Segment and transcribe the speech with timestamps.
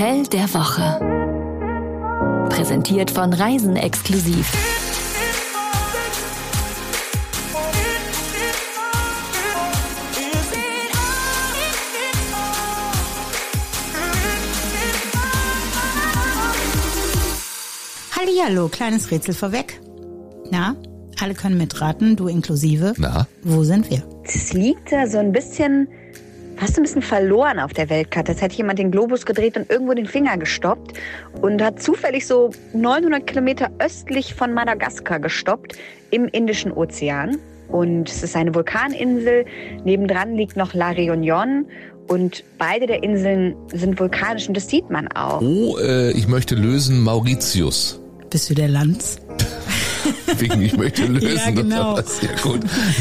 [0.00, 0.98] Hotel der Woche.
[2.48, 4.50] Präsentiert von Reisen exklusiv.
[18.18, 19.82] Hallihallo, kleines Rätsel vorweg.
[20.50, 20.76] Na,
[21.20, 22.94] alle können mitraten, du inklusive.
[22.96, 23.26] Na?
[23.42, 24.02] Wo sind wir?
[24.24, 25.88] Es liegt da so ein bisschen,
[26.60, 28.32] fast ein bisschen verloren auf der Weltkarte.
[28.32, 30.92] Als hätte jemand den Globus gedreht und irgendwo den Finger gestoppt
[31.40, 35.76] und hat zufällig so 900 Kilometer östlich von Madagaskar gestoppt
[36.10, 37.38] im Indischen Ozean.
[37.68, 39.46] Und es ist eine Vulkaninsel.
[39.84, 41.64] Nebendran liegt noch La Réunion.
[42.08, 45.40] Und beide der Inseln sind vulkanisch und das sieht man auch.
[45.40, 48.00] Oh, äh, ich möchte lösen Mauritius.
[48.30, 49.18] Bist du der Lanz?
[50.38, 51.36] Wegen ich möchte lösen.
[51.36, 51.96] Ja, genau.
[51.96, 52.20] was?
[52.22, 52.60] Ja, gut.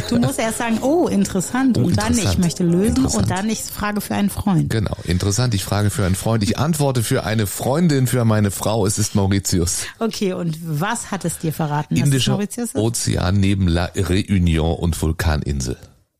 [0.09, 1.77] Du musst erst sagen, oh, interessant.
[1.77, 2.39] Oh, und dann, ich interessant.
[2.39, 2.95] möchte lösen.
[2.97, 3.23] Interessant.
[3.23, 4.69] Und dann, ich frage für einen Freund.
[4.69, 5.53] Genau, interessant.
[5.53, 6.43] Ich frage für einen Freund.
[6.43, 8.85] Ich antworte für eine Freundin, für meine Frau.
[8.85, 9.83] Es ist Mauritius.
[9.99, 12.75] Okay, und was hat es dir verraten, Indischer Mauritius ist?
[12.75, 15.77] Ozean neben La Réunion und Vulkaninsel.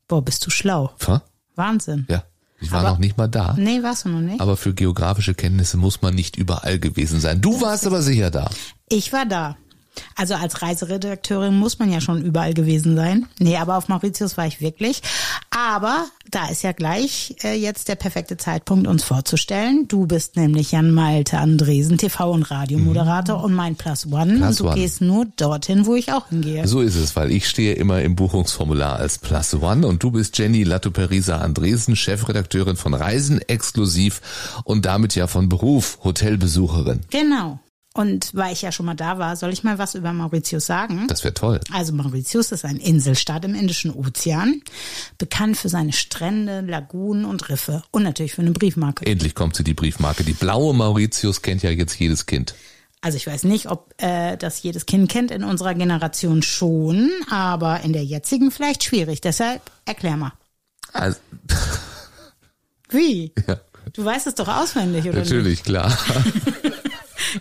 [0.08, 0.90] Boah, bist du schlau.
[1.06, 1.22] Ha?
[1.56, 2.06] Wahnsinn.
[2.08, 2.24] Ja,
[2.60, 3.54] ich war Aber- noch nicht mal da.
[3.58, 4.40] Nee, warst du noch nicht?
[4.40, 7.40] Aber für geografische Kenntnisse muss man nicht überall gewesen sein.
[7.40, 8.50] Du warst aber sicher da.
[8.88, 9.56] Ich war da.
[10.16, 13.26] Also als Reiseredakteurin muss man ja schon überall gewesen sein.
[13.38, 15.02] Nee, aber auf Mauritius war ich wirklich.
[15.50, 19.88] Aber da ist ja gleich äh, jetzt der perfekte Zeitpunkt, uns vorzustellen.
[19.88, 24.36] Du bist nämlich Jan Malte Andresen, TV- und Radiomoderator und mein Plus One.
[24.36, 24.80] Plus und du One.
[24.80, 26.66] gehst nur dorthin, wo ich auch hingehe.
[26.68, 30.38] So ist es, weil ich stehe immer im Buchungsformular als Plus One und du bist
[30.38, 34.20] Jenny Lattoperisa Andresen, Chefredakteurin von Reisen exklusiv
[34.64, 37.00] und damit ja von Beruf Hotelbesucherin.
[37.10, 37.58] Genau.
[37.92, 41.06] Und weil ich ja schon mal da war, soll ich mal was über Mauritius sagen?
[41.08, 41.60] Das wäre toll.
[41.72, 44.62] Also Mauritius ist ein Inselstaat im Indischen Ozean,
[45.18, 49.04] bekannt für seine Strände, Lagunen und Riffe und natürlich für eine Briefmarke.
[49.06, 50.22] Endlich kommt sie die Briefmarke.
[50.22, 52.54] Die blaue Mauritius kennt ja jetzt jedes Kind.
[53.00, 57.80] Also ich weiß nicht, ob äh, das jedes Kind kennt, in unserer Generation schon, aber
[57.80, 59.20] in der jetzigen vielleicht schwierig.
[59.20, 60.32] Deshalb erklär mal.
[60.92, 61.18] Also,
[62.90, 63.32] Wie?
[63.48, 63.60] ja,
[63.94, 65.96] Du weißt es doch auswendig, oder natürlich, klar.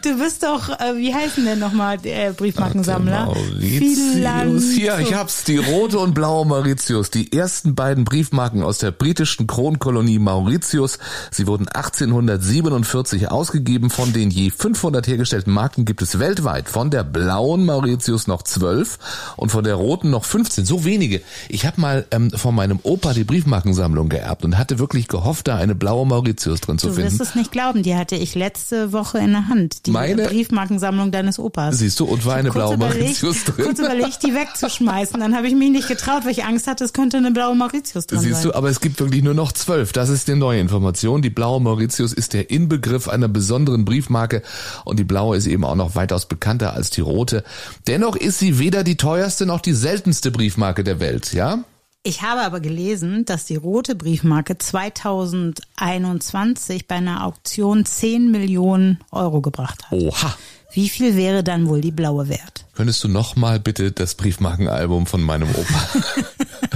[0.02, 3.26] Du bist doch, äh, wie heißen denn nochmal der Briefmarkensammler?
[3.26, 4.72] Mauritius.
[4.72, 5.44] Hier, ich hab's.
[5.44, 7.10] Die rote und blaue Mauritius.
[7.10, 11.00] Die ersten beiden Briefmarken aus der britischen Kronkolonie Mauritius.
[11.32, 13.90] Sie wurden 1847 ausgegeben.
[13.90, 19.00] Von den je 500 hergestellten Marken gibt es weltweit von der blauen Mauritius noch 12
[19.38, 20.66] und von der roten noch 15.
[20.66, 21.22] So wenige.
[21.50, 25.56] Ich habe mal ähm, von meinem Opa die Briefmarkensammlung geerbt und hatte wirklich gehofft, da
[25.58, 27.24] eine blaue Mauritius drin zu Du wirst finden.
[27.24, 29.79] es nicht glauben, die hatte ich letzte Woche in der Hand.
[29.86, 31.78] Die Meine- Briefmarkensammlung deines Opas.
[31.78, 33.66] Siehst du, und war eine blaue Mauritius drin.
[33.66, 35.20] Kurz überlegt, die wegzuschmeißen.
[35.20, 38.08] Dann habe ich mich nicht getraut, weil ich Angst hatte, es könnte eine blaue Mauritius
[38.08, 38.52] drin Siehst sein.
[38.52, 39.94] du, aber es gibt wirklich nur noch zwölf.
[39.94, 41.22] Das ist die neue Information.
[41.22, 44.42] Die blaue Mauritius ist der Inbegriff einer besonderen Briefmarke
[44.86, 47.44] und die blaue ist eben auch noch weitaus bekannter als die rote.
[47.88, 51.64] Dennoch ist sie weder die teuerste noch die seltenste Briefmarke der Welt, ja?
[52.04, 59.42] Ich habe aber gelesen, dass die rote Briefmarke 2021 bei einer Auktion 10 Millionen Euro
[59.42, 60.00] gebracht hat.
[60.00, 60.34] Oha.
[60.72, 62.64] Wie viel wäre dann wohl die blaue wert?
[62.76, 65.90] Könntest du noch mal bitte das Briefmarkenalbum von meinem Opa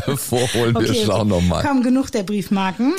[0.06, 0.76] hervorholen?
[0.78, 1.64] Wir schauen noch mal.
[1.64, 2.94] Komm, genug der Briefmarken.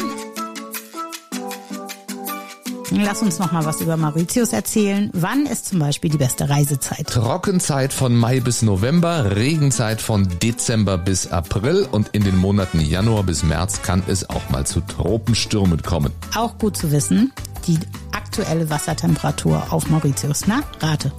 [2.97, 5.10] Lass uns noch mal was über Mauritius erzählen.
[5.12, 7.06] Wann ist zum Beispiel die beste Reisezeit?
[7.09, 13.22] Trockenzeit von Mai bis November, Regenzeit von Dezember bis April und in den Monaten Januar
[13.25, 16.12] bis März kann es auch mal zu Tropenstürmen kommen.
[16.37, 17.33] Auch gut zu wissen,
[17.66, 17.78] die
[18.12, 20.43] aktuelle Wassertemperatur auf Mauritius.
[20.47, 21.12] Na, rate.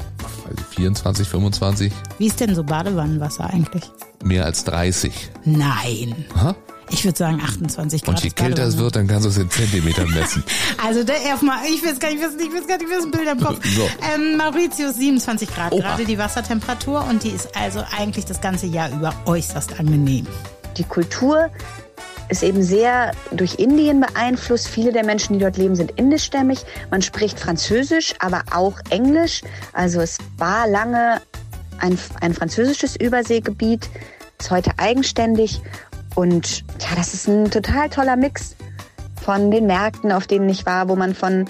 [0.48, 3.84] Also 24, 25, Wie ist denn so Badewannenwasser eigentlich?
[4.24, 5.30] mehr als 30.
[5.44, 6.26] Nein.
[6.36, 6.56] Ha?
[6.90, 8.16] Ich würde sagen 28 Grad.
[8.16, 10.44] Und je kälter es wird, dann kannst du es in Zentimetern messen.
[10.84, 13.12] Also der erstmal, ich will es gar nicht wissen, ich will es gar nicht wissen,
[13.12, 13.60] Bilder im Kopf.
[13.76, 13.90] So.
[14.14, 15.82] Ähm, Mauritius 27 Grad, Oha.
[15.82, 20.28] gerade die Wassertemperatur und die ist also eigentlich das ganze Jahr über äußerst angenehm.
[20.78, 21.50] Die Kultur
[22.30, 24.68] ist eben sehr durch Indien beeinflusst.
[24.68, 26.60] Viele der Menschen, die dort leben, sind indischstämmig.
[26.90, 29.42] Man spricht Französisch, aber auch Englisch.
[29.74, 31.22] Also es war lange
[31.80, 33.90] ein, ein französisches Überseegebiet,
[34.40, 35.62] ist heute eigenständig.
[36.16, 38.56] Und ja, das ist ein total toller Mix
[39.22, 41.46] von den Märkten, auf denen ich war, wo man von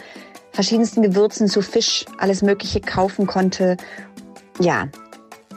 [0.52, 3.78] verschiedensten Gewürzen zu Fisch alles Mögliche kaufen konnte.
[4.60, 4.88] Ja,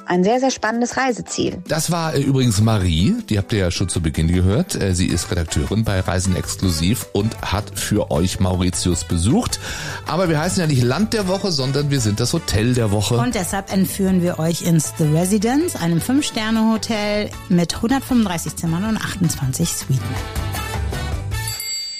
[0.09, 1.59] ein sehr, sehr spannendes Reiseziel.
[1.69, 4.75] Das war äh, übrigens Marie, die habt ihr ja schon zu Beginn gehört.
[4.75, 9.61] Äh, Sie ist Redakteurin bei Reisen Exklusiv und hat für euch Mauritius besucht.
[10.07, 13.17] Aber wir heißen ja nicht Land der Woche, sondern wir sind das Hotel der Woche.
[13.17, 19.69] Und deshalb entführen wir euch ins The Residence, einem 5-Sterne-Hotel mit 135 Zimmern und 28
[19.69, 20.15] Suiten.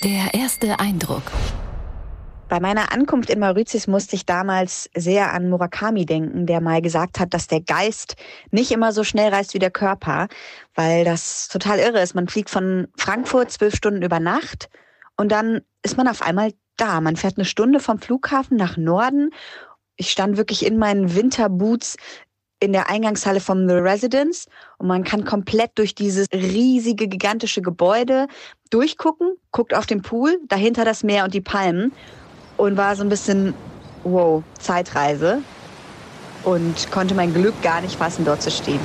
[0.03, 1.23] Der erste Eindruck.
[2.49, 7.21] Bei meiner Ankunft in Mauritius musste ich damals sehr an Murakami denken, der mal gesagt
[7.21, 8.17] hat, dass der Geist
[8.51, 10.29] nicht immer so schnell reist wie der Körper,
[10.75, 12.15] weil das total irre ist.
[12.15, 14.71] Man fliegt von Frankfurt zwölf Stunden über Nacht
[15.19, 17.03] und dann ist man auf einmal da.
[17.03, 19.31] Man fährt eine Stunde vom Flughafen nach Norden.
[19.97, 21.97] Ich stand wirklich in meinen Winterboots
[22.61, 24.47] in der Eingangshalle vom The Residence
[24.79, 28.27] und man kann komplett durch dieses riesige, gigantische Gebäude
[28.71, 31.93] durchgucken, guckt auf den Pool, dahinter das Meer und die Palmen
[32.59, 33.55] und war so ein bisschen,
[34.05, 35.39] wow, Zeitreise
[36.45, 38.81] und konnte mein Glück gar nicht fassen, dort zu stehen.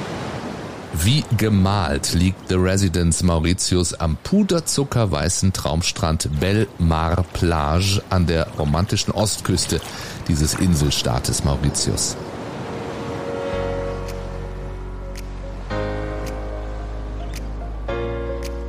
[0.95, 9.81] Wie gemalt liegt The Residence Mauritius am puderzuckerweißen Traumstrand Belmar Plage an der romantischen Ostküste
[10.27, 12.15] dieses Inselstaates Mauritius.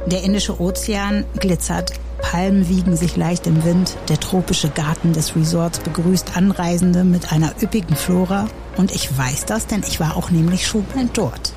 [0.06, 1.92] Der Indische Ozean glitzert,
[2.24, 7.52] Palmen wiegen sich leicht im Wind, der tropische Garten des Resorts begrüßt Anreisende mit einer
[7.62, 8.46] üppigen Flora.
[8.78, 11.52] Und ich weiß das, denn ich war auch nämlich schon mal dort.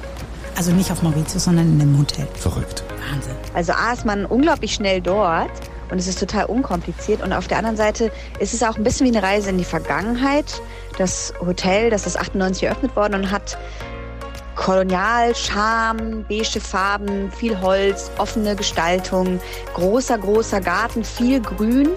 [0.58, 2.28] Also nicht auf Mauritius, sondern in dem Hotel.
[2.36, 2.84] Verrückt.
[3.10, 3.36] Wahnsinn.
[3.54, 5.50] Also A ist man unglaublich schnell dort
[5.90, 7.24] und es ist total unkompliziert.
[7.24, 9.64] Und auf der anderen Seite ist es auch ein bisschen wie eine Reise in die
[9.64, 10.62] Vergangenheit.
[10.98, 13.58] Das Hotel, das ist 98 eröffnet worden und hat
[14.57, 19.39] Kolonial, Charme, beige Farben, viel Holz, offene Gestaltung,
[19.75, 21.89] großer, großer Garten, viel Grün,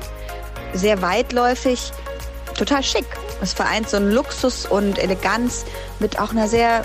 [0.75, 1.93] sehr weitläufig,
[2.57, 3.07] total schick.
[3.43, 5.65] Es vereint so einen Luxus und Eleganz
[5.99, 6.85] mit auch einer sehr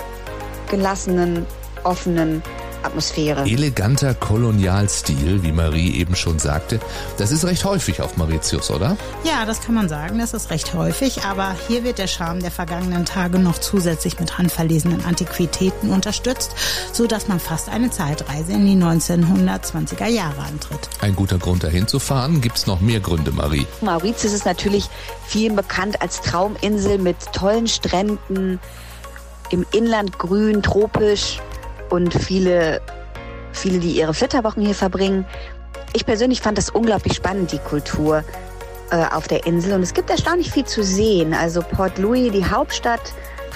[0.68, 1.46] gelassenen,
[1.84, 2.42] offenen
[2.86, 3.42] Atmosphäre.
[3.42, 6.80] Eleganter Kolonialstil, wie Marie eben schon sagte,
[7.18, 8.96] das ist recht häufig auf Mauritius, oder?
[9.24, 12.50] Ja, das kann man sagen, das ist recht häufig, aber hier wird der Charme der
[12.50, 16.54] vergangenen Tage noch zusätzlich mit handverlesenen Antiquitäten unterstützt,
[16.92, 20.88] so dass man fast eine Zeitreise in die 1920er Jahre antritt.
[21.00, 23.66] Ein guter Grund dahin zu fahren, gibt's noch mehr Gründe, Marie.
[23.80, 24.88] Mauritius ist natürlich
[25.26, 28.60] vielen bekannt als Trauminsel mit tollen Stränden,
[29.50, 31.38] im Inland grün, tropisch,
[31.90, 32.80] und viele,
[33.52, 35.26] viele, die ihre Flitterwochen hier verbringen.
[35.92, 38.22] Ich persönlich fand das unglaublich spannend, die Kultur
[38.90, 39.74] äh, auf der Insel.
[39.74, 41.34] Und es gibt erstaunlich viel zu sehen.
[41.34, 43.00] Also Port Louis, die Hauptstadt,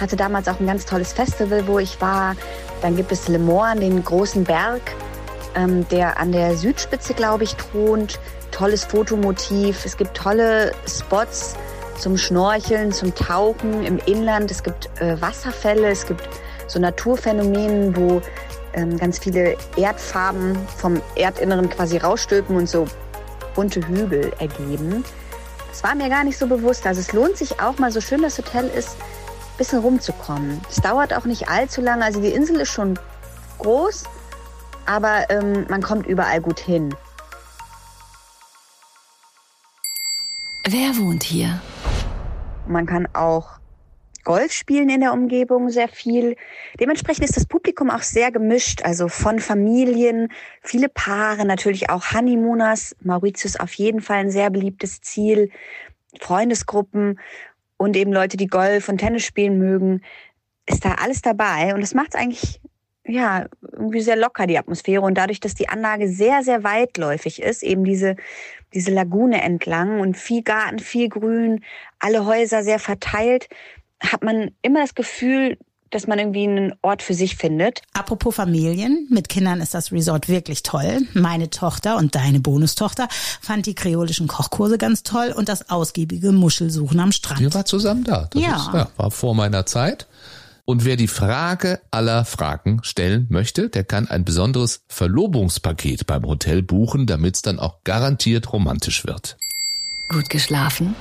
[0.00, 2.34] hatte damals auch ein ganz tolles Festival, wo ich war.
[2.82, 4.80] Dann gibt es Le Morne, den großen Berg,
[5.54, 8.18] ähm, der an der Südspitze, glaube ich, thront.
[8.50, 9.84] Tolles Fotomotiv.
[9.84, 11.54] Es gibt tolle Spots
[11.98, 14.50] zum Schnorcheln, zum Tauchen im Inland.
[14.50, 16.28] Es gibt äh, Wasserfälle, es gibt
[16.70, 18.22] so Naturphänomenen, wo
[18.74, 22.86] ähm, ganz viele Erdfarben vom Erdinneren quasi rausstülpen und so
[23.54, 25.04] bunte Hügel ergeben.
[25.68, 26.86] Das war mir gar nicht so bewusst.
[26.86, 30.60] Also es lohnt sich auch mal, so schön das Hotel ist, ein bisschen rumzukommen.
[30.68, 32.04] Es dauert auch nicht allzu lange.
[32.04, 32.98] Also die Insel ist schon
[33.58, 34.04] groß,
[34.86, 36.94] aber ähm, man kommt überall gut hin.
[40.68, 41.60] Wer wohnt hier?
[42.66, 43.58] Man kann auch
[44.24, 46.36] Golf spielen in der Umgebung sehr viel.
[46.78, 50.28] Dementsprechend ist das Publikum auch sehr gemischt, also von Familien,
[50.62, 52.96] viele Paare, natürlich auch Honeymooners.
[53.02, 55.50] Mauritius auf jeden Fall ein sehr beliebtes Ziel.
[56.20, 57.20] Freundesgruppen
[57.76, 60.02] und eben Leute, die Golf und Tennis spielen mögen.
[60.66, 62.60] Ist da alles dabei und das macht es eigentlich
[63.06, 65.02] ja, irgendwie sehr locker, die Atmosphäre.
[65.02, 68.16] Und dadurch, dass die Anlage sehr, sehr weitläufig ist, eben diese,
[68.74, 71.64] diese Lagune entlang und viel Garten, viel Grün,
[71.98, 73.48] alle Häuser sehr verteilt,
[74.00, 75.58] hat man immer das Gefühl,
[75.90, 77.82] dass man irgendwie einen Ort für sich findet.
[77.92, 81.00] Apropos Familien, mit Kindern ist das Resort wirklich toll.
[81.14, 83.08] Meine Tochter und deine Bonustochter
[83.40, 87.40] fand die kreolischen Kochkurse ganz toll und das ausgiebige Muschelsuchen am Strand.
[87.40, 88.28] Wir waren zusammen da.
[88.30, 88.56] Das Ja.
[88.56, 88.88] Ist, ja.
[88.96, 90.06] War vor meiner Zeit.
[90.64, 96.62] Und wer die Frage aller Fragen stellen möchte, der kann ein besonderes Verlobungspaket beim Hotel
[96.62, 99.36] buchen, damit es dann auch garantiert romantisch wird.
[100.10, 100.94] Gut geschlafen?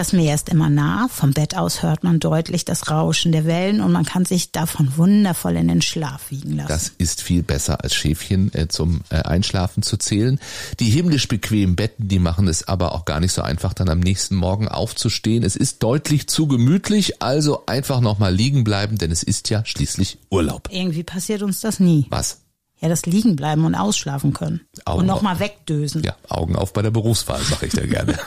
[0.00, 1.08] Das Meer ist immer nah.
[1.12, 4.96] Vom Bett aus hört man deutlich das Rauschen der Wellen und man kann sich davon
[4.96, 6.68] wundervoll in den Schlaf wiegen lassen.
[6.68, 10.40] Das ist viel besser als Schäfchen äh, zum äh, Einschlafen zu zählen.
[10.78, 14.00] Die himmlisch bequemen Betten, die machen es aber auch gar nicht so einfach, dann am
[14.00, 15.42] nächsten Morgen aufzustehen.
[15.42, 20.16] Es ist deutlich zu gemütlich, also einfach nochmal liegen bleiben, denn es ist ja schließlich
[20.30, 20.70] Urlaub.
[20.72, 22.06] Irgendwie passiert uns das nie.
[22.08, 22.38] Was?
[22.80, 24.62] Ja, das liegen bleiben und ausschlafen können.
[24.86, 26.02] Augen und nochmal wegdösen.
[26.02, 28.18] Ja, Augen auf bei der Berufswahl, sag ich da gerne.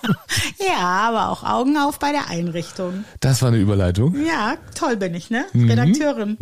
[0.58, 3.04] ja, aber auch Augen auf bei der Einrichtung.
[3.20, 4.14] Das war eine Überleitung.
[4.24, 5.44] Ja, toll bin ich, ne?
[5.52, 5.70] Mhm.
[5.70, 6.36] Redakteurin.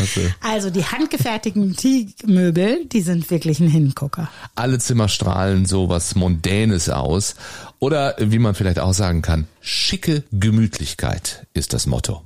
[0.00, 4.30] Also, Also die handgefertigten Teakmöbel, die sind wirklich ein Hingucker.
[4.54, 7.34] alle Zimmer strahlen so was Mondänes aus.
[7.80, 12.22] Oder wie man vielleicht auch sagen kann, schicke Gemütlichkeit ist das Motto.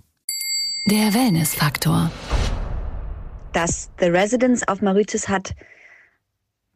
[0.86, 2.10] Der Wellness-Faktor.
[3.52, 5.54] Dass The Residence auf Mauritius hat,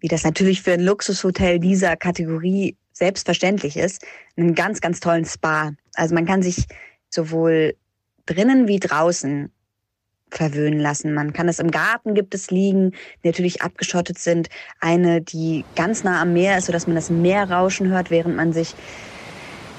[0.00, 4.05] wie das natürlich für ein Luxushotel dieser Kategorie selbstverständlich ist,
[4.37, 5.73] einen ganz, ganz tollen Spa.
[5.95, 6.67] Also man kann sich
[7.09, 7.75] sowohl
[8.26, 9.50] drinnen wie draußen
[10.31, 11.14] verwöhnen lassen.
[11.14, 14.49] Man kann es im Garten gibt es liegen, die natürlich abgeschottet sind.
[14.81, 18.52] Eine, die ganz nah am Meer ist, sodass man das Meer rauschen hört, während man
[18.52, 18.75] sich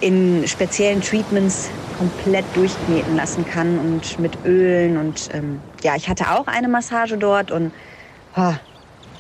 [0.03, 6.29] in speziellen Treatments komplett durchkneten lassen kann und mit Ölen und ähm, ja, ich hatte
[6.31, 7.72] auch eine Massage dort und
[8.36, 8.53] oh,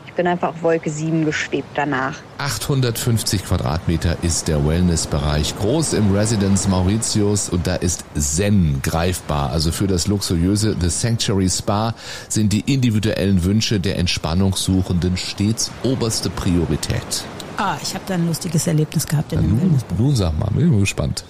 [0.05, 2.17] ich bin einfach auf Wolke 7 geschwebt danach.
[2.37, 9.51] 850 Quadratmeter ist der Wellnessbereich groß im Residence Mauritius und da ist Zen greifbar.
[9.51, 11.95] Also für das luxuriöse The Sanctuary Spa
[12.27, 17.23] sind die individuellen Wünsche der Entspannungssuchenden stets oberste Priorität.
[17.57, 20.49] Ah, ich habe da ein lustiges Erlebnis gehabt in Ja, dem nun, nun sag mal,
[20.51, 21.23] bin ich mal gespannt.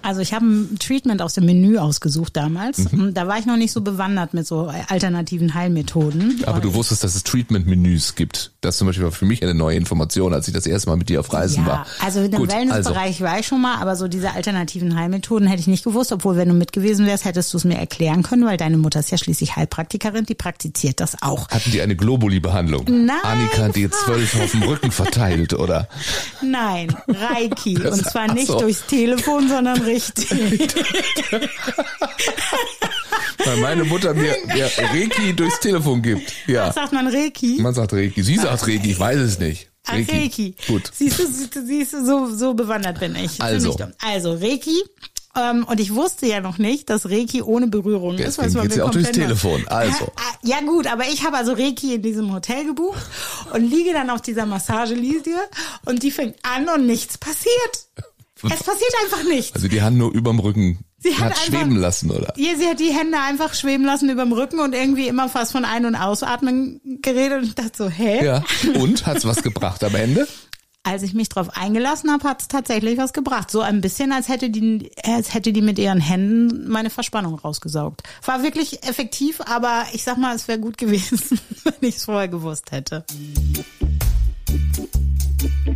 [0.00, 2.92] Also ich habe ein Treatment aus dem Menü ausgesucht damals.
[2.92, 3.14] Mhm.
[3.14, 6.42] Da war ich noch nicht so bewandert mit so alternativen Heilmethoden.
[6.46, 8.52] Aber du wusstest, dass es Treatment-Menüs gibt.
[8.60, 11.08] Das zum Beispiel war für mich eine neue Information, als ich das erste Mal mit
[11.08, 11.86] dir auf Reisen ja, war.
[12.04, 15.60] also in dem Gut, Wellnessbereich war ich schon mal, aber so diese alternativen Heilmethoden hätte
[15.60, 18.44] ich nicht gewusst, obwohl wenn du mit gewesen wärst, hättest du es mir erklären können,
[18.44, 21.48] weil deine Mutter ist ja schließlich Heilpraktikerin, die praktiziert das auch.
[21.50, 22.84] Hatten die eine Globuli-Behandlung?
[22.88, 25.86] Nein, Annika D12 auf dem Rücken verteilt, oder?
[26.42, 27.74] Nein, Reiki.
[27.74, 28.58] Das- und zwar nicht so.
[28.58, 30.28] durchs Telefon, sondern richtig.
[33.48, 36.34] Weil meine Mutter mir, mir Reiki durchs Telefon gibt.
[36.46, 36.70] Ja.
[36.70, 37.58] Sagt man Reiki?
[37.62, 38.22] Man sagt Reiki.
[38.22, 39.70] Sie sagt Reiki, ich weiß es nicht.
[39.86, 40.54] Ach, Reiki.
[40.66, 40.90] Gut.
[40.94, 43.40] Siehst du, siehst du, so, so bewandert bin ich.
[43.40, 43.74] Also.
[43.74, 43.94] Bin.
[44.04, 44.82] Also Reiki.
[45.34, 48.36] Ähm, und ich wusste ja noch nicht, dass Reiki ohne Berührung ist.
[48.36, 49.66] Deswegen was man geht's ja auch durchs Telefon.
[49.68, 50.04] Also.
[50.16, 53.00] Ah, ah, Ja gut, aber ich habe also Reiki in diesem Hotel gebucht
[53.54, 55.36] und liege dann auf dieser Massageliege
[55.86, 57.48] und die fängt an und nichts passiert.
[58.40, 59.52] Es passiert einfach nichts.
[59.56, 62.32] Also die Hand nur überm Rücken Sie hat hat einfach- schweben lassen, oder?
[62.36, 65.64] Ja, sie hat die Hände einfach schweben lassen überm Rücken und irgendwie immer fast von
[65.64, 68.24] Ein- und Ausatmen geredet und ich dachte so, hä?
[68.24, 68.44] Ja.
[68.74, 70.26] Und hat's was gebracht am Ende?
[70.84, 73.50] Als ich mich drauf eingelassen habe, hat es tatsächlich was gebracht.
[73.50, 78.02] So ein bisschen, als hätte die, als hätte die mit ihren Händen meine Verspannung rausgesaugt.
[78.24, 81.20] War wirklich effektiv, aber ich sag mal, es wäre gut gewesen,
[81.64, 83.04] wenn ich es vorher gewusst hätte.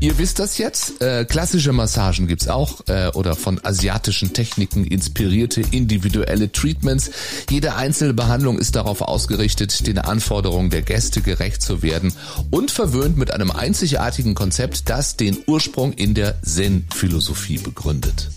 [0.02, 1.00] Ihr wisst das jetzt.
[1.00, 7.12] Äh, klassische Massagen gibt's auch äh, oder von asiatischen Techniken inspirierte individuelle Treatments.
[7.48, 12.12] Jede einzelne Behandlung ist darauf ausgerichtet, den Anforderungen der Gäste gerecht zu werden
[12.50, 18.28] und verwöhnt mit einem einzigartigen Konzept, das den Ursprung in der Zen-Philosophie begründet.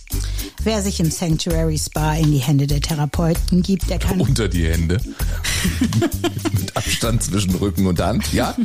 [0.64, 4.68] Wer sich im Sanctuary Spa in die Hände der Therapeuten gibt, der kann, Unter die
[4.68, 5.00] Hände.
[6.54, 8.56] mit Abstand zwischen Rücken und Hand, ja?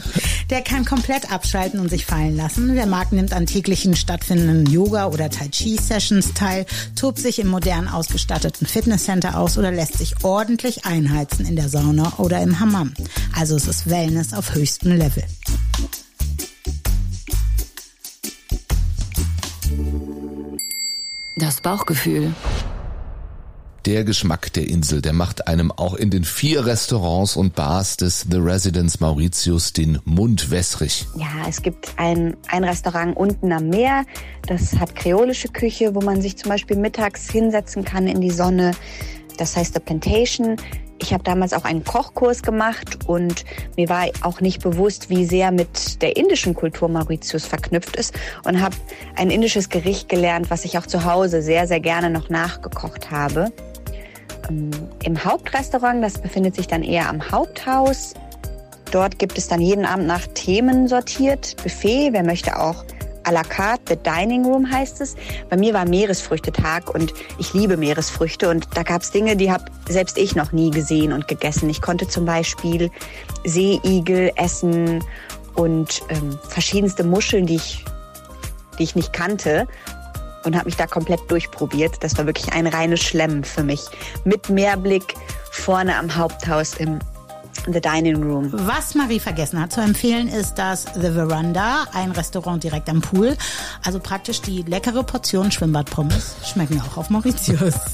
[0.48, 2.74] der kann komplett abschalten und sich fallen lassen.
[2.74, 6.66] Wer mag, nimmt an täglichen stattfindenden Yoga- oder Tai Chi-Sessions teil,
[6.96, 12.14] tobt sich im modern ausgestatteten Fitnesscenter aus oder lässt sich ordentlich einheizen in der Sauna
[12.18, 12.92] oder im Hammam.
[13.36, 15.24] Also es ist Wellness auf höchstem Level.
[21.40, 22.34] Das Bauchgefühl.
[23.86, 28.26] Der Geschmack der Insel, der macht einem auch in den vier Restaurants und Bars des
[28.30, 31.06] The Residence Mauritius den Mund wässrig.
[31.16, 34.04] Ja, es gibt ein, ein Restaurant unten am Meer,
[34.46, 38.72] das hat kreolische Küche, wo man sich zum Beispiel mittags hinsetzen kann in die Sonne.
[39.40, 40.56] Das heißt The Plantation.
[40.98, 45.50] Ich habe damals auch einen Kochkurs gemacht und mir war auch nicht bewusst, wie sehr
[45.50, 48.76] mit der indischen Kultur Mauritius verknüpft ist und habe
[49.16, 53.50] ein indisches Gericht gelernt, was ich auch zu Hause sehr, sehr gerne noch nachgekocht habe.
[54.50, 54.70] Ähm,
[55.04, 58.12] Im Hauptrestaurant, das befindet sich dann eher am Haupthaus,
[58.90, 62.84] Dort gibt es dann jeden Abend nach Themen sortiert, Buffet, wer möchte auch
[63.24, 65.16] à la carte, the dining room heißt es.
[65.48, 69.64] Bei mir war Meeresfrüchtetag und ich liebe Meeresfrüchte und da gab es Dinge, die habe
[69.88, 71.68] selbst ich noch nie gesehen und gegessen.
[71.68, 72.90] Ich konnte zum Beispiel
[73.44, 75.04] Seeigel essen
[75.54, 77.84] und ähm, verschiedenste Muscheln, die ich,
[78.78, 79.66] die ich nicht kannte
[80.44, 82.02] und habe mich da komplett durchprobiert.
[82.02, 83.82] Das war wirklich ein reines Schlemmen für mich.
[84.24, 85.14] Mit Meerblick
[85.50, 86.98] vorne am Haupthaus im
[87.66, 88.50] The Dining Room.
[88.52, 93.36] Was Marie vergessen hat zu empfehlen, ist das The Veranda, ein Restaurant direkt am Pool.
[93.84, 97.74] Also praktisch die leckere Portion Schwimmbadpommes schmecken auch auf Mauritius.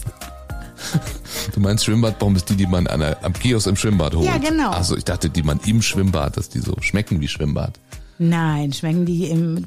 [1.55, 4.27] Du meinst Schwimmbadpommes, die, die man an der, am Kiosk im Schwimmbad holt?
[4.27, 4.71] Ja, genau.
[4.71, 7.79] Also ich dachte, die man im Schwimmbad, dass die so schmecken wie Schwimmbad.
[8.19, 9.65] Nein, schmecken die im.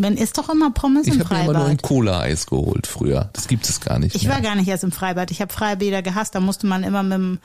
[0.00, 1.82] Man isst doch immer Pommes Ich im habe mir immer nur ein Freibad.
[1.82, 3.30] Cola-Eis geholt früher.
[3.32, 4.34] Das gibt es gar nicht Ich mehr.
[4.34, 5.30] war gar nicht erst im Freibad.
[5.30, 6.34] Ich habe Freibäder gehasst.
[6.34, 7.38] Da musste man immer mit dem,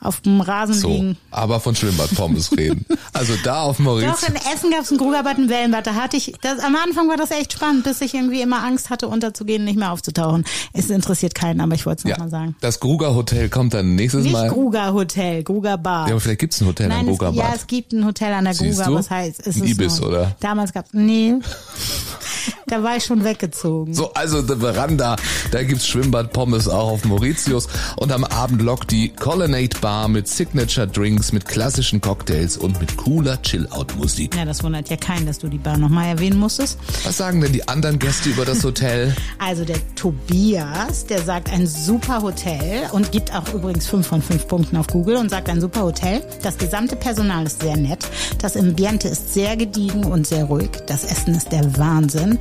[0.00, 1.16] auf dem Rasen so, liegen.
[1.30, 2.84] aber von Schwimmbadpommes reden.
[3.12, 4.20] Also da auf Mauritius.
[4.20, 5.86] Doch, in Essen gab es ein Grugerbad, ein Wellenbad.
[5.86, 8.90] Da hatte ich, das, am Anfang war das echt spannend, bis ich irgendwie immer Angst
[8.90, 10.44] hatte, unterzugehen, nicht mehr aufzutauchen.
[10.74, 12.56] Es interessiert keinen, aber ich wollte es Ja, nochmal sagen.
[12.60, 14.50] das Gruger Hotel kommt dann nächstes Nicht Mal.
[14.50, 16.08] Gruger Hotel, Gruger Bar.
[16.08, 17.56] Ja, aber vielleicht gibt's ein Hotel am Nein, es, Gruger ja, Bad.
[17.56, 18.94] es gibt ein Hotel an der Siehst Gruger, du?
[18.96, 20.36] was heißt, es ist Ibis, nur, oder?
[20.40, 21.34] Damals gab nee.
[22.68, 23.94] Da war ich schon weggezogen.
[23.94, 25.14] So, also die Veranda,
[25.52, 30.26] da gibt's Schwimmbad Pommes auch auf Mauritius und am Abend lockt die Colonnade Bar mit
[30.26, 34.34] Signature Drinks, mit klassischen Cocktails und mit cooler Chill-Out-Musik.
[34.34, 36.76] Ja, das wundert ja keinen, dass du die Bar nochmal erwähnen musstest.
[37.04, 39.14] Was sagen denn die anderen Gäste über das Hotel?
[39.38, 44.48] Also der Tobias, der sagt ein super Hotel und gibt auch übrigens fünf von fünf
[44.48, 46.26] Punkten auf Google und sagt ein super Hotel.
[46.42, 48.04] Das gesamte Personal ist sehr nett.
[48.38, 50.70] Das Ambiente ist sehr gediegen und sehr ruhig.
[50.86, 52.38] Das Essen ist der Wahnsinn.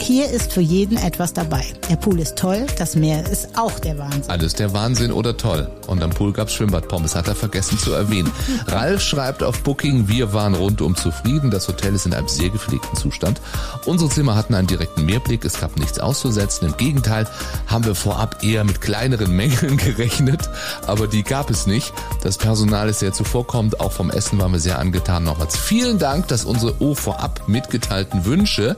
[0.00, 1.64] Hier ist für jeden etwas dabei.
[1.88, 4.28] Der Pool ist toll, das Meer ist auch der Wahnsinn.
[4.28, 5.70] Alles der Wahnsinn oder toll.
[5.86, 8.32] Und am Pool gab's Schwimmbadpommes, hat er vergessen zu erwähnen.
[8.66, 11.50] Ralf schreibt auf Booking, wir waren rundum zufrieden.
[11.50, 13.40] Das Hotel ist in einem sehr gepflegten Zustand.
[13.84, 16.68] Unsere Zimmer hatten einen direkten Meerblick, es gab nichts auszusetzen.
[16.68, 17.28] Im Gegenteil
[17.66, 20.48] haben wir vorab eher mit kleineren Mängeln gerechnet,
[20.86, 21.92] aber die gab es nicht.
[22.22, 25.24] Das Personal ist sehr zuvorkommend, auch vom Essen waren wir sehr angetan.
[25.24, 28.76] Nochmals vielen Dank, dass unsere O vorab mitgeteilten Wünsche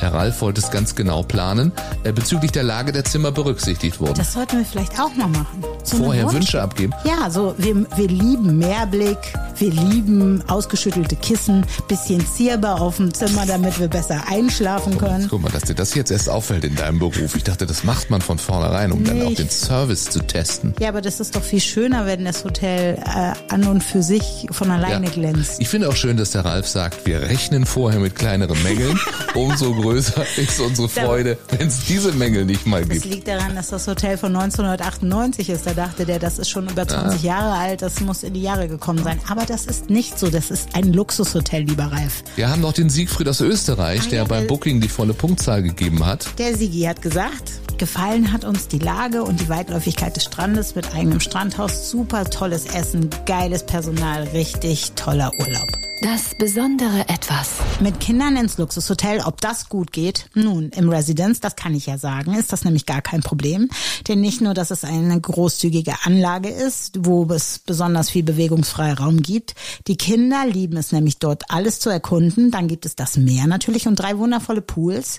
[0.00, 1.72] der Ralf wollte es ganz genau planen,
[2.04, 4.14] äh, bezüglich der Lage der Zimmer berücksichtigt wurden.
[4.14, 5.64] Das sollten wir vielleicht auch mal machen.
[5.82, 6.92] So Vorher Wünsche abgeben?
[7.04, 9.18] Ja, so wir, wir lieben Mehrblick,
[9.56, 15.28] wir lieben ausgeschüttelte Kissen, bisschen zierbar auf dem Zimmer, damit wir besser einschlafen können.
[15.30, 17.36] Guck mal, dass dir das jetzt erst auffällt in deinem Beruf.
[17.36, 19.10] Ich dachte, das macht man von vornherein, um Nicht.
[19.10, 20.74] dann auch den Service zu testen.
[20.78, 24.48] Ja, aber das ist doch viel schöner, wenn das Hotel äh, an und für sich
[24.50, 25.12] von alleine ja.
[25.12, 25.60] glänzt.
[25.60, 28.98] Ich finde auch schön, dass der Ralf sagt, wir rechnen vorher mit kleineren Mängeln.
[29.34, 29.85] Umso größer
[30.36, 33.04] ist unsere Freude, wenn es diese Mängel nicht mal gibt.
[33.04, 35.66] Das liegt daran, dass das Hotel von 1998 ist.
[35.66, 37.24] Da dachte der, das ist schon über 20 ah.
[37.24, 39.20] Jahre alt, das muss in die Jahre gekommen sein.
[39.28, 40.28] Aber das ist nicht so.
[40.28, 42.24] Das ist ein Luxushotel, lieber Ralf.
[42.36, 45.62] Wir haben noch den Siegfried aus Österreich, ah, der ja, beim Booking die volle Punktzahl
[45.62, 46.26] gegeben hat.
[46.38, 50.94] Der Sigi hat gesagt, gefallen hat uns die Lage und die Weitläufigkeit des Strandes mit
[50.94, 51.90] eigenem Strandhaus.
[51.90, 55.86] Super tolles Essen, geiles Personal, richtig toller Urlaub.
[56.02, 57.52] Das besondere Etwas.
[57.80, 60.28] Mit Kindern ins Luxushotel, ob das gut geht?
[60.34, 63.68] Nun, im Residence, das kann ich ja sagen, ist das nämlich gar kein Problem.
[64.08, 69.54] Denn nicht nur, dass es eine großzügige Anlage ist, wo es besonders viel Bewegungsfreiraum gibt.
[69.86, 72.50] Die Kinder lieben es nämlich dort alles zu erkunden.
[72.50, 75.18] Dann gibt es das Meer natürlich und drei wundervolle Pools,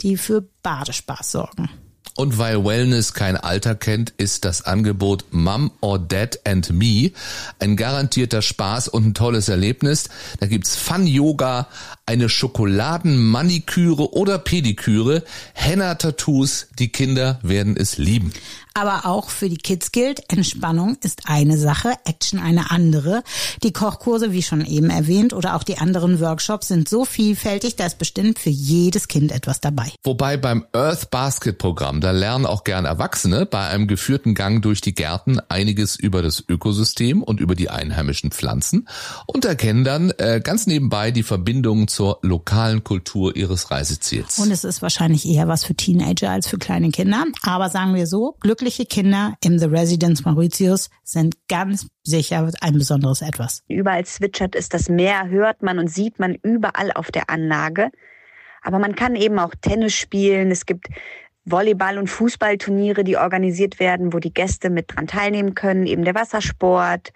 [0.00, 1.70] die für Badespaß sorgen.
[2.16, 7.10] Und weil Wellness kein Alter kennt, ist das Angebot Mom or Dad and Me
[7.58, 10.08] ein garantierter Spaß und ein tolles Erlebnis.
[10.38, 11.66] Da gibt's Fun-Yoga,
[12.06, 15.24] eine Schokoladenmaniküre oder Pediküre,
[15.54, 16.68] Henna-Tattoos.
[16.78, 18.32] Die Kinder werden es lieben.
[18.76, 23.22] Aber auch für die Kids gilt, Entspannung ist eine Sache, Action eine andere.
[23.62, 27.86] Die Kochkurse, wie schon eben erwähnt, oder auch die anderen Workshops sind so vielfältig, da
[27.86, 29.92] ist bestimmt für jedes Kind etwas dabei.
[30.02, 34.80] Wobei beim Earth Basket Programm, da lernen auch gern Erwachsene bei einem geführten Gang durch
[34.80, 38.88] die Gärten einiges über das Ökosystem und über die einheimischen Pflanzen
[39.26, 44.40] und erkennen dann äh, ganz nebenbei die Verbindungen zur lokalen Kultur ihres Reiseziels.
[44.40, 47.24] Und es ist wahrscheinlich eher was für Teenager als für kleine Kinder.
[47.42, 53.20] Aber sagen wir so, glückliche Kinder im The Residence Mauritius sind ganz sicher ein besonderes
[53.20, 53.62] Etwas.
[53.68, 57.90] Überall zwitschert es, das Meer hört man und sieht man überall auf der Anlage.
[58.62, 60.50] Aber man kann eben auch Tennis spielen.
[60.50, 60.86] Es gibt
[61.44, 65.86] Volleyball- und Fußballturniere, die organisiert werden, wo die Gäste mit dran teilnehmen können.
[65.86, 67.12] Eben der Wassersport,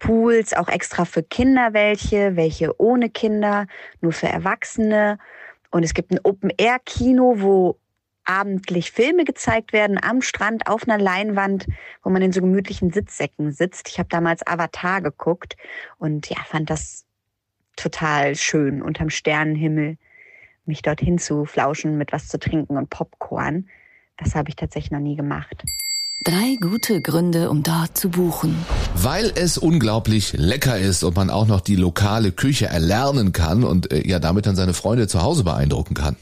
[0.00, 3.68] Pools, auch extra für Kinder welche, welche ohne Kinder,
[4.00, 5.18] nur für Erwachsene.
[5.70, 7.76] Und es gibt ein Open-Air-Kino, wo
[8.24, 11.66] abendlich Filme gezeigt werden am Strand auf einer Leinwand,
[12.02, 13.88] wo man in so gemütlichen Sitzsäcken sitzt.
[13.88, 15.56] Ich habe damals Avatar geguckt
[15.98, 17.04] und ja, fand das
[17.76, 19.96] total schön unterm Sternenhimmel
[20.66, 23.68] mich dorthin zu flauschen mit was zu trinken und Popcorn.
[24.16, 25.64] Das habe ich tatsächlich noch nie gemacht.
[26.22, 28.54] Drei gute Gründe, um dort zu buchen.
[28.94, 33.90] Weil es unglaublich lecker ist und man auch noch die lokale Küche erlernen kann und
[33.90, 36.16] äh, ja damit dann seine Freunde zu Hause beeindrucken kann.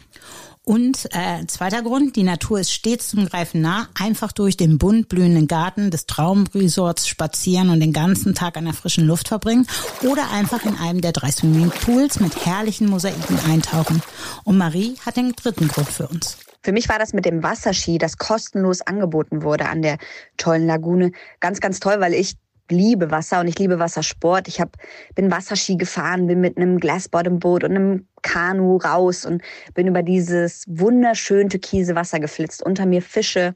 [0.68, 3.88] Und äh, zweiter Grund, die Natur ist stets zum Greifen nah.
[3.98, 8.74] Einfach durch den bunt blühenden Garten des Traumresorts spazieren und den ganzen Tag an der
[8.74, 9.66] frischen Luft verbringen.
[10.02, 14.02] Oder einfach in einem der drei Swimmingpools mit herrlichen Mosaiken eintauchen.
[14.44, 16.36] Und Marie hat den dritten Grund für uns.
[16.62, 19.96] Für mich war das mit dem Wasserski, das kostenlos angeboten wurde an der
[20.36, 22.34] tollen Lagune, ganz, ganz toll, weil ich
[22.70, 24.48] liebe Wasser und ich liebe Wassersport.
[24.48, 24.76] Ich hab,
[25.14, 29.42] bin Wasserski gefahren, bin mit einem Glassbottom-Boot und einem Kanu raus und
[29.74, 32.62] bin über dieses wunderschön türkise Wasser geflitzt.
[32.62, 33.54] Unter mir Fische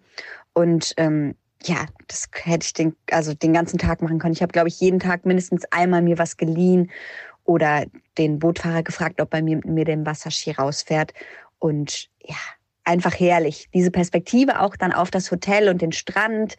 [0.54, 4.34] und ähm, ja, das hätte ich den, also den ganzen Tag machen können.
[4.34, 6.90] Ich habe, glaube ich, jeden Tag mindestens einmal mir was geliehen
[7.44, 7.84] oder
[8.18, 11.12] den Bootfahrer gefragt, ob er mir, mir den Wasserski rausfährt.
[11.58, 12.36] Und ja,
[12.84, 13.68] einfach herrlich.
[13.74, 16.56] Diese Perspektive auch dann auf das Hotel und den Strand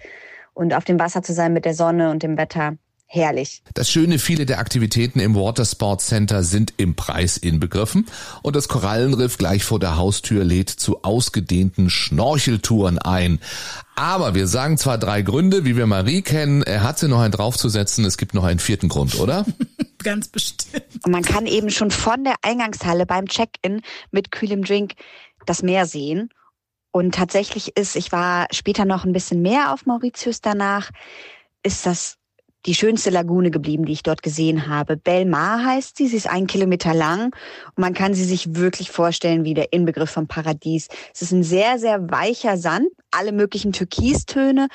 [0.53, 2.77] und auf dem Wasser zu sein mit der Sonne und dem Wetter.
[3.05, 3.61] herrlich.
[3.75, 8.07] Das Schöne, viele der Aktivitäten im Watersport Center sind im Preis inbegriffen
[8.41, 13.39] und das Korallenriff gleich vor der Haustür lädt zu ausgedehnten Schnorcheltouren ein.
[13.95, 17.31] Aber wir sagen zwar drei Gründe, wie wir Marie kennen, er hat sie noch einen
[17.31, 19.45] draufzusetzen, es gibt noch einen vierten Grund, oder?
[20.03, 20.83] Ganz bestimmt.
[21.03, 24.93] Und man kann eben schon von der Eingangshalle beim Check-in mit kühlem Drink
[25.45, 26.29] das Meer sehen.
[26.95, 30.91] Und tatsächlich ist, ich war später noch ein bisschen mehr auf Mauritius danach,
[31.63, 32.17] ist das
[32.67, 34.95] die schönste Lagune geblieben, die ich dort gesehen habe.
[34.95, 37.35] Belmar heißt sie, sie ist ein Kilometer lang
[37.75, 40.87] und man kann sie sich wirklich vorstellen wie der Inbegriff vom Paradies.
[41.15, 44.67] Es ist ein sehr, sehr weicher Sand, alle möglichen Türkistöne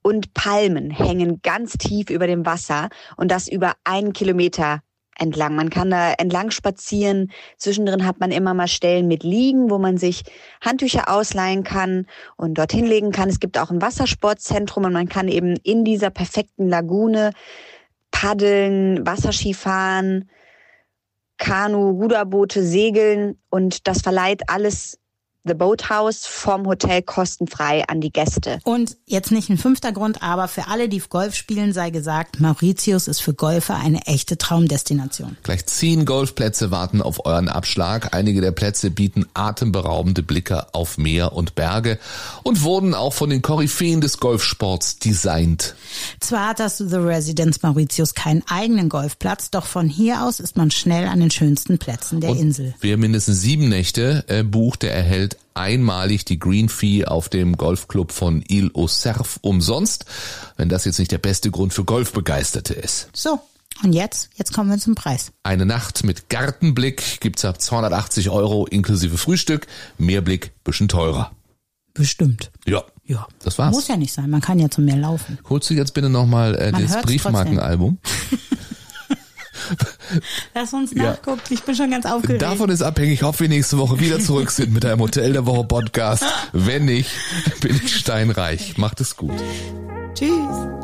[0.00, 4.80] und Palmen hängen ganz tief über dem Wasser und das über einen Kilometer
[5.18, 5.54] entlang.
[5.54, 7.30] Man kann da entlang spazieren.
[7.56, 10.24] Zwischendrin hat man immer mal Stellen mit Liegen, wo man sich
[10.60, 13.28] Handtücher ausleihen kann und dorthin legen kann.
[13.28, 17.32] Es gibt auch ein Wassersportzentrum und man kann eben in dieser perfekten Lagune
[18.10, 20.30] paddeln, Wasserski fahren,
[21.38, 24.98] Kanu, Ruderboote, segeln und das verleiht alles
[25.46, 28.58] The Boathouse vom Hotel kostenfrei an die Gäste.
[28.64, 33.06] Und jetzt nicht ein fünfter Grund, aber für alle, die Golf spielen, sei gesagt, Mauritius
[33.06, 35.36] ist für Golfer eine echte Traumdestination.
[35.44, 38.12] Gleich zehn Golfplätze warten auf euren Abschlag.
[38.12, 41.98] Einige der Plätze bieten atemberaubende Blicke auf Meer und Berge
[42.42, 45.76] und wurden auch von den Koryphäen des Golfsports designt.
[46.18, 50.72] Zwar hat das The Residence Mauritius keinen eigenen Golfplatz, doch von hier aus ist man
[50.72, 52.74] schnell an den schönsten Plätzen der und Insel.
[52.80, 58.12] Wer mindestens sieben Nächte äh, bucht, der erhält einmalig die Green Fee auf dem Golfclub
[58.12, 60.04] von Ile au Cerf umsonst,
[60.56, 63.08] wenn das jetzt nicht der beste Grund für Golfbegeisterte ist.
[63.14, 63.40] So,
[63.82, 64.30] und jetzt?
[64.36, 65.32] Jetzt kommen wir zum Preis.
[65.42, 69.66] Eine Nacht mit Gartenblick gibt's ab 280 Euro inklusive Frühstück.
[69.98, 71.32] Mehrblick bisschen teurer.
[71.92, 72.50] Bestimmt.
[72.66, 72.84] Ja.
[73.04, 73.26] Ja.
[73.42, 73.74] Das war's.
[73.74, 75.38] Muss ja nicht sein, man kann ja zum Meer laufen.
[75.48, 77.98] Holst du jetzt bitte nochmal äh, Man das Briefmarkenalbum?
[80.54, 81.02] Lass uns Ja.
[81.12, 82.42] nachgucken, ich bin schon ganz aufgeregt.
[82.42, 85.64] Davon ist abhängig, ob wir nächste Woche wieder zurück sind mit einem Hotel der Woche
[85.64, 86.24] Podcast.
[86.52, 87.10] Wenn nicht,
[87.60, 88.78] bin ich steinreich.
[88.78, 89.34] Macht es gut.
[90.14, 90.30] Tschüss.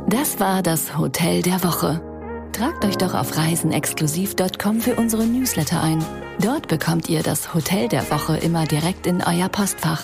[0.08, 2.00] Das war das Hotel der Woche.
[2.52, 6.04] Tragt euch doch auf reisenexklusiv.com für unsere Newsletter ein.
[6.40, 10.02] Dort bekommt ihr das Hotel der Woche immer direkt in euer Postfach.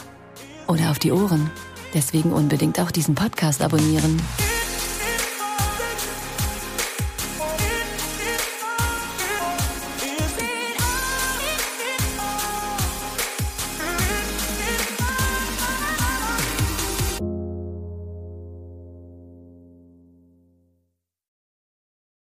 [0.66, 1.50] Oder auf die Ohren.
[1.94, 4.20] Deswegen unbedingt auch diesen Podcast abonnieren.